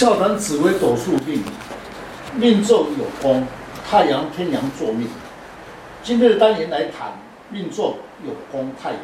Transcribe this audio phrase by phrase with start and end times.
[0.00, 1.44] 笑谈紫微斗数命，
[2.34, 3.46] 命坐有功，
[3.86, 5.06] 太阳天阳坐命。
[6.02, 7.12] 今天的单元来谈
[7.50, 9.00] 命坐有功太阳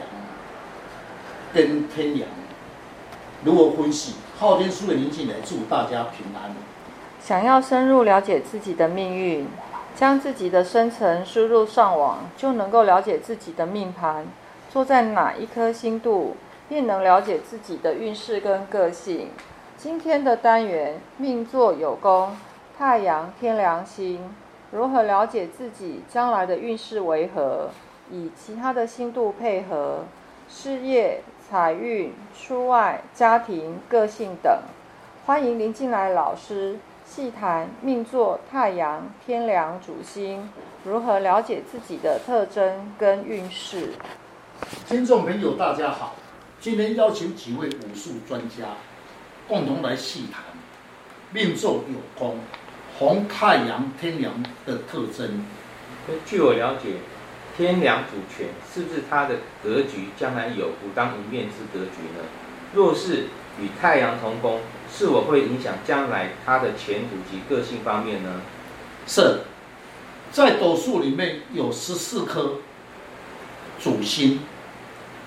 [1.52, 2.26] 跟天梁
[3.44, 4.14] 如何分析？
[4.38, 6.56] 昊天书的林静来祝大家平安。
[7.20, 9.46] 想要深入了解自己的命运，
[9.94, 14.24] 将自己的生辰输入上网，就能够了解自己的命盘，
[14.72, 16.38] 坐在哪一颗星度，
[16.70, 19.28] 便能了解自己的运势跟个性。
[19.78, 22.34] 今天的单元命座有功，
[22.78, 24.34] 太阳天梁星，
[24.72, 27.68] 如何了解自己将来的运势为何？
[28.10, 30.04] 以其他的星度配合，
[30.48, 34.50] 事业、财运、出外、家庭、个性等。
[35.26, 40.50] 欢迎您进来老师细谈命座太阳天梁主星，
[40.84, 43.92] 如何了解自己的特征跟运势。
[44.88, 46.14] 听众朋友，大家好，
[46.60, 48.68] 今天邀请几位武术专家。
[49.48, 50.42] 共同来细谈
[51.32, 52.38] 命座有功，
[52.98, 55.44] 红太阳天梁的特征。
[56.24, 56.94] 据我了解，
[57.56, 62.24] 天梁主权，是不是他的格局将来有独当一面之格局呢？
[62.72, 63.26] 若是
[63.60, 64.60] 与太阳同宫，
[64.92, 68.40] 是否会影响将来他的前途及个性方面呢？
[69.06, 69.40] 是，
[70.32, 72.54] 在斗数里面有十四颗
[73.80, 74.40] 主星，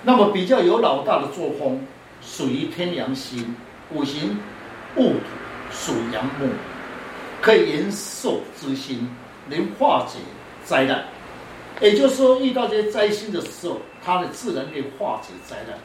[0.03, 1.85] 那么比较有老大的作风，
[2.21, 3.55] 属于天梁星。
[3.91, 4.37] 五行
[4.95, 5.19] 戊土
[5.71, 6.49] 属阳木，
[7.41, 9.09] 可以延寿之心，
[9.47, 10.19] 能化解
[10.63, 11.05] 灾难。
[11.81, 15.77] 也就是说，遇到这些灾星的时候，它的自然可以化解灾难。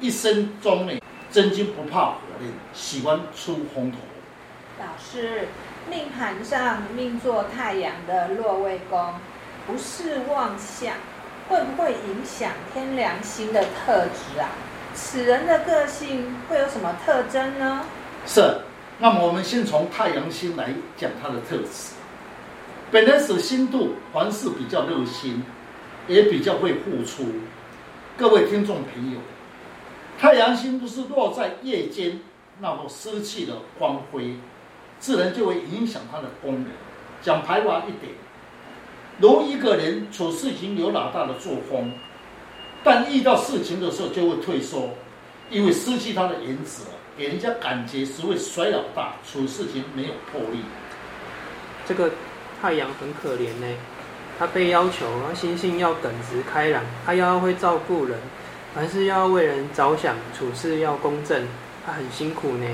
[0.00, 3.98] 一生中呢，真金不怕火炼，喜欢出风头。
[4.78, 5.48] 老师，
[5.90, 9.14] 命盘上命坐太阳的落位宫，
[9.66, 10.94] 不是旺相，
[11.48, 14.48] 会不会影响天梁星的特质啊？
[14.94, 17.84] 此人的个性会有什么特征呢？
[18.24, 18.58] 是，
[19.00, 21.94] 那么我们先从太阳星来讲它的特质。
[22.92, 25.42] 本人是星度，凡事比较热心，
[26.06, 27.24] 也比较会付出。
[28.16, 29.18] 各位听众朋友，
[30.16, 32.20] 太阳星不是落在夜间，
[32.60, 34.36] 那么失去了光辉，
[35.00, 36.66] 自然就会影响它的功能。
[37.20, 38.12] 讲白话一点，
[39.18, 41.92] 如一个人处事情有老大的作风。
[42.84, 44.90] 但遇到事情的时候就会退缩，
[45.48, 46.84] 因为失去他的原则，
[47.16, 50.60] 给人家感觉是会衰老大，处事情没有魄力。
[51.86, 52.10] 这个
[52.60, 53.66] 太阳很可怜呢，
[54.38, 58.18] 他被要求，他心性要耿直开朗，他要会照顾人，
[58.74, 61.48] 凡事要为人着想，处事要公正，
[61.86, 62.66] 他很辛苦呢。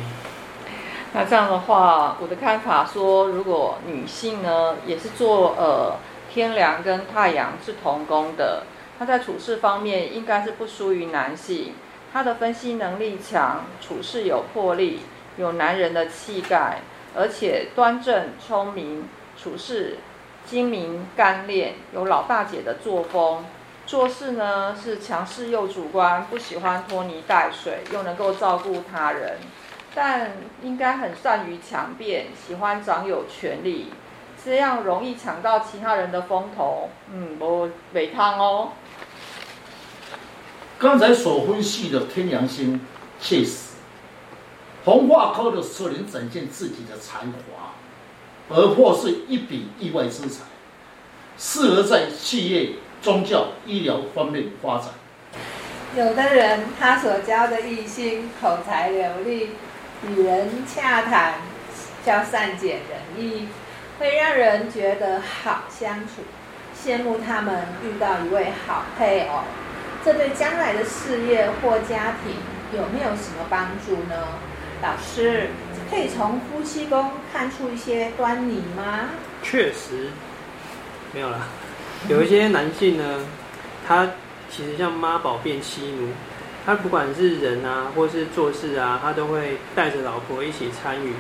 [1.13, 5.97] 那这样的话，我的看法说，如果女性呢，也是做呃
[6.33, 8.65] 天梁跟太阳是同宫的。
[9.01, 11.73] 他在处事方面应该是不输于男性，
[12.13, 15.01] 他的分析能力强，处事有魄力，
[15.39, 16.81] 有男人的气概，
[17.17, 19.09] 而且端正聪明，
[19.43, 19.97] 处事
[20.45, 23.43] 精明干练，有老大姐的作风。
[23.87, 29.39] 做事呢是强势又主观，不喜欢拖泥带水，又能够照顾他人，
[29.95, 33.87] 但应该很善于强辩，喜欢掌有权力，
[34.45, 36.91] 这样容易抢到其他人的风头。
[37.11, 38.73] 嗯，不袂烫哦。
[40.81, 42.81] 刚才所分析的天梁星，
[43.21, 43.75] 确实，
[44.83, 46.27] 红化科的时候能展。
[46.33, 47.75] 现自己的才华，
[48.49, 50.45] 而或是一笔意外之财，
[51.37, 52.71] 适合在企业、
[53.03, 54.87] 宗教、医疗方面发展。
[55.95, 59.51] 有的人他所交的异性口才流利，
[60.09, 61.43] 与人洽谈
[62.07, 63.49] 较善解人意，
[63.99, 66.23] 会让人觉得好相处，
[66.75, 69.41] 羡慕他们遇到一位好配偶。
[70.05, 72.35] 这对将来的事业或家庭
[72.73, 74.17] 有没有什么帮助呢？
[74.83, 75.49] 老师
[75.91, 79.11] 可以从夫妻宫看出一些端倪吗？
[79.43, 80.09] 确实，
[81.13, 81.41] 没有啦。
[82.09, 83.27] 有一些男性呢，
[83.87, 84.09] 他
[84.51, 86.09] 其实像妈宝变妻奴，
[86.65, 91.13] 他不管是人啊，或是做事啊，他都会带着老婆一起参与。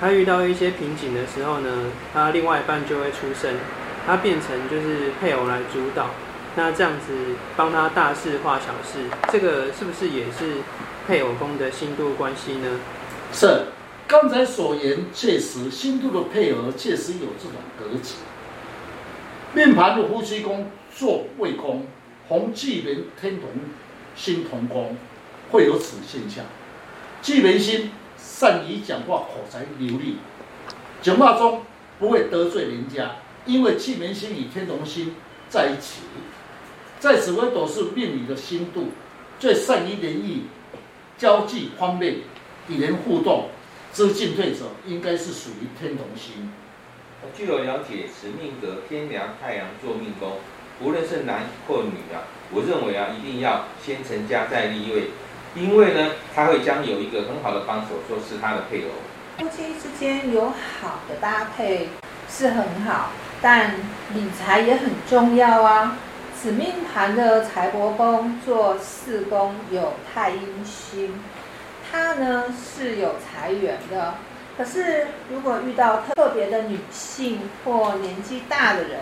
[0.00, 1.68] 他遇到一些瓶颈的时候呢，
[2.14, 3.54] 他另外一半就会出声，
[4.06, 6.06] 他变成就是配偶来主导。
[6.54, 7.12] 那这样子
[7.56, 8.98] 帮他大事化小事，
[9.32, 10.58] 这个是不是也是
[11.06, 12.78] 配偶宫的星度关系呢？
[13.32, 13.68] 是，
[14.06, 18.16] 刚才所言确实，星度的配合确实有这种格局。
[19.54, 21.86] 命盘的夫妻宫坐未宫，
[22.28, 23.48] 红巨门天同
[24.14, 24.96] 星同宫，
[25.50, 26.44] 会有此现象。
[27.22, 30.18] 巨门星善于讲话，口才流利，
[31.00, 31.62] 讲话中
[31.98, 33.12] 不会得罪人家，
[33.46, 35.14] 因为巨门星与天同星
[35.52, 36.00] 在一起。
[36.98, 38.88] 在紫微斗数命理的心度，
[39.38, 40.44] 最善于联谊、
[41.18, 42.16] 交际方面，
[42.68, 43.50] 与人互动，
[43.92, 46.50] 这进退者应该是属于天同星。
[47.36, 50.38] 据我了解，此命格天梁太阳做命宫，
[50.80, 55.10] 无论是男或女啊，我认为啊，一定要先成家再立位，
[55.54, 58.90] 因为呢，他会将有一个很好的帮手，说是他的配偶。
[59.38, 61.88] 夫妻之间有好的搭配
[62.30, 63.10] 是很好，
[63.42, 63.72] 但
[64.14, 65.98] 理财也很重要啊。
[66.40, 71.20] 此命盘的财帛宫做四宫有太阴星，
[71.90, 74.14] 它呢是有财源的。
[74.56, 79.00] 可是如果遇到特别的女性或年纪大的人，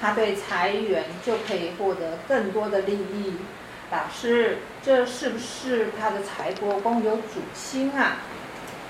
[0.00, 3.34] 他对财源就可以获得更多的利益。
[3.92, 8.16] 老师，这是不是他的财帛宫有主星啊？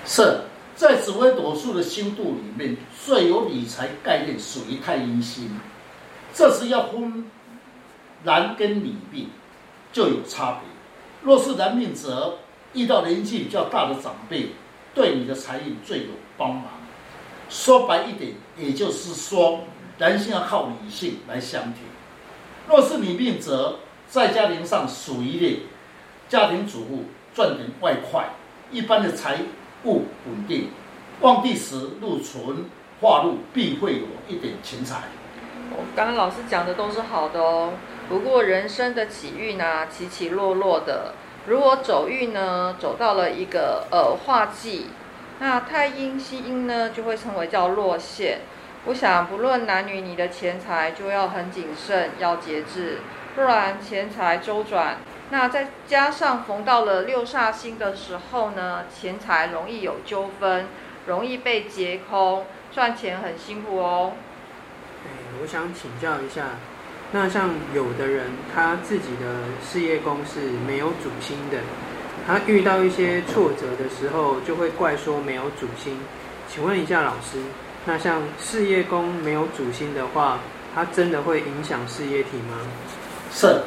[0.05, 0.41] 是
[0.81, 2.75] 在紫微斗数的星度里面，
[3.05, 5.59] 最有理财概念属于太阴星，
[6.33, 7.23] 这是要分。
[8.23, 9.27] 男跟女命
[9.93, 10.61] 就有差别。
[11.21, 12.39] 若是男命则
[12.73, 14.47] 遇到年纪比较大的长辈，
[14.95, 16.05] 对你的财运最有
[16.35, 16.63] 帮忙。
[17.47, 19.59] 说白一点，也就是说，
[19.99, 21.83] 男性要靠女性来相挺。
[22.67, 25.59] 若是女命则在家庭上属于的
[26.27, 27.03] 家庭主妇，
[27.35, 28.27] 赚点外快，
[28.71, 29.37] 一般的财
[29.83, 30.69] 不稳定。
[31.21, 32.65] 旺地时禄存
[32.99, 35.03] 化禄，必会有一点钱财。
[35.95, 37.73] 刚刚老师讲的都是好的哦。
[38.09, 41.13] 不过人生的起运呢、啊，起起落落的。
[41.47, 44.87] 如果走运呢，走到了一个呃化忌，
[45.39, 48.41] 那太阴西阴呢，就会称为叫落陷。
[48.85, 52.97] 我想不论男女，你的钱财就要很谨慎，要节制，
[53.35, 54.97] 不然钱财周转。
[55.29, 60.65] 那再加上逢到了六煞星的时候呢，钱财容易有纠纷，
[61.07, 64.13] 容易被劫空，赚钱很辛苦哦。
[65.05, 65.09] 哎，
[65.41, 66.47] 我想请教一下。
[67.13, 71.59] 那像有的人，他自己的事业宫是没有主星的，
[72.27, 75.97] 他遇到一些挫折的时候，就会怪说没有主星。
[76.49, 77.41] 请问一下老师，
[77.85, 80.39] 那像事业宫没有主星的话，
[80.75, 82.57] 它真的会影响事业体吗？
[83.33, 83.61] 是，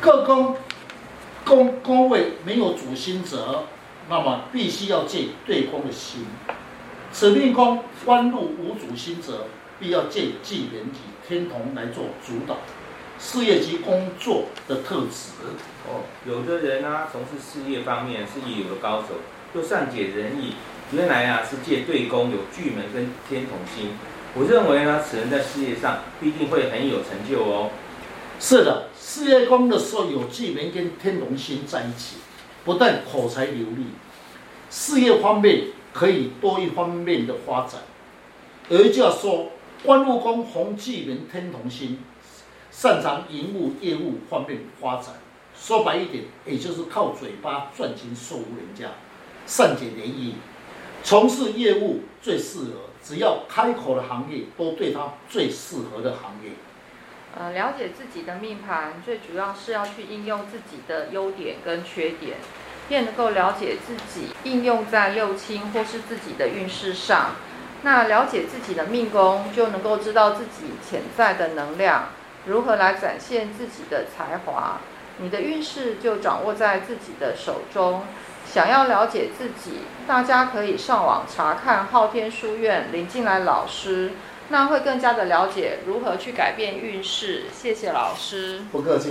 [0.00, 0.56] 各宫
[1.44, 3.64] 宫宫位没有主星者，
[4.08, 6.24] 那么必须要借对宫的心。
[7.12, 9.46] 此命宫官禄无主星者，
[9.78, 12.56] 必要借忌廉及天同来做主导，
[13.18, 15.32] 事业及工作的特质。
[15.86, 19.08] 哦，有的人啊，从事事业方面是一流的高手，
[19.54, 20.54] 又善解人意。
[20.92, 23.90] 原来啊，是借对宫有巨门跟天同星。
[24.34, 27.70] 我认为呢，此人在事业上必定会很有成就哦。
[28.46, 32.16] 是的，事业宫的时候有巨门跟天同星在一起，
[32.62, 33.86] 不但口才流利，
[34.68, 37.80] 事业方面可以多一方面的发展。
[38.68, 39.48] 而就要说。
[39.82, 41.98] 官禄宫红巨门天同星，
[42.70, 45.14] 擅长营务业务方面发展。
[45.58, 48.92] 说白一点，也就是靠嘴巴赚钱说服人家，
[49.46, 50.34] 善解人意，
[51.02, 52.70] 从事业务最适合。
[53.02, 56.50] 只要开口的行业，都对他最适合的行业。
[57.36, 62.36] 呃，了解自己的命盘，最主要是要去应用自己的优点跟缺点，
[62.88, 67.32] 便能够了解自己应用在六亲或是自己的运势上。
[67.82, 72.10] 那了解自己的命宫，就能够知道自己潜在的能量，
[72.46, 74.78] 如何来展现自己的才华。
[75.18, 78.02] 你的运势就掌握在自己的手中。
[78.46, 84.12] 想要了解自己，大家可以上网查看昊天书院林进来老师，
[84.48, 87.44] 那会更加的了解如何去改变运势。
[87.52, 89.02] 谢谢老师，不客气。